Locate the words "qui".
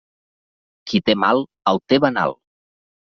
0.91-1.01